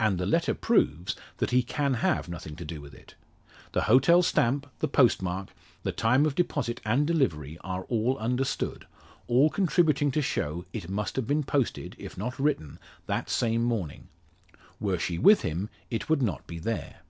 And 0.00 0.18
the 0.18 0.26
letter 0.26 0.54
proves 0.54 1.14
that 1.36 1.52
he 1.52 1.62
can 1.62 1.94
have 1.94 2.28
nothing 2.28 2.56
to 2.56 2.64
do 2.64 2.80
with 2.80 2.92
it. 2.94 3.14
The 3.70 3.82
hotel 3.82 4.20
stamp, 4.20 4.66
the 4.80 4.88
postmark, 4.88 5.50
the 5.84 5.92
time 5.92 6.26
of 6.26 6.34
deposit 6.34 6.80
and 6.84 7.06
delivery 7.06 7.56
are 7.60 7.84
all 7.84 8.18
understood, 8.18 8.88
all 9.28 9.50
contributing 9.50 10.10
to 10.10 10.20
show 10.20 10.64
it 10.72 10.90
must 10.90 11.14
have 11.14 11.28
been 11.28 11.44
posted, 11.44 11.94
if 11.96 12.18
not 12.18 12.40
written, 12.40 12.80
that 13.06 13.30
same 13.30 13.62
morning. 13.62 14.08
Were 14.80 14.98
she 14.98 15.16
with 15.16 15.42
him 15.42 15.68
it 15.90 16.08
would 16.10 16.22
not 16.22 16.44
be 16.48 16.58
there. 16.58 17.02